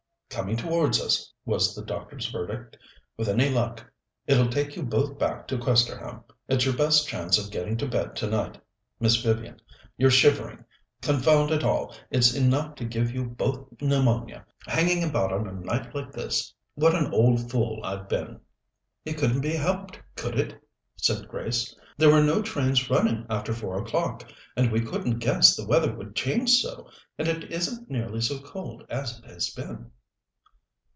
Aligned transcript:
"Coming 0.31 0.55
towards 0.55 1.01
us," 1.01 1.29
was 1.43 1.75
the 1.75 1.83
doctor's 1.83 2.27
verdict. 2.31 2.77
"With 3.17 3.27
any 3.27 3.49
luck 3.49 3.85
it'll 4.27 4.47
take 4.49 4.77
you 4.77 4.81
both 4.83 5.19
back 5.19 5.45
to 5.49 5.57
Questerham. 5.57 6.23
It's 6.47 6.63
your 6.63 6.73
best 6.75 7.05
chance 7.05 7.37
of 7.37 7.51
getting 7.51 7.75
to 7.77 7.85
bed 7.87 8.15
tonight. 8.15 8.57
Miss 8.97 9.17
Vivian, 9.17 9.59
you're 9.97 10.09
shivering. 10.09 10.63
Confound 11.01 11.51
it 11.51 11.65
all, 11.65 11.93
it's 12.09 12.33
enough 12.33 12.75
to 12.75 12.85
give 12.85 13.11
you 13.13 13.25
both 13.25 13.67
pneumonia, 13.81 14.45
hanging 14.65 15.03
about 15.03 15.33
on 15.33 15.49
a 15.49 15.51
night 15.51 15.93
like 15.93 16.13
this! 16.13 16.53
What 16.75 16.95
an 16.95 17.11
old 17.13 17.51
fool 17.51 17.81
I've 17.83 18.07
been!" 18.07 18.39
"It 19.03 19.17
couldn't 19.17 19.41
be 19.41 19.55
helped, 19.57 19.99
could 20.15 20.39
it?" 20.39 20.57
said 20.95 21.27
Grace. 21.27 21.75
"There 21.97 22.09
were 22.09 22.23
no 22.23 22.41
trains 22.41 22.89
running 22.89 23.25
after 23.29 23.51
four 23.53 23.77
o'clock, 23.77 24.23
and 24.55 24.71
we 24.71 24.79
couldn't 24.79 25.19
guess 25.19 25.57
the 25.57 25.67
weather 25.67 25.93
would 25.93 26.15
change 26.15 26.51
so. 26.51 26.89
And 27.19 27.27
it 27.27 27.51
isn't 27.51 27.91
nearly 27.91 28.21
so 28.21 28.39
cold 28.39 28.85
as 28.89 29.19
it 29.19 29.25
has 29.25 29.49
been." 29.49 29.91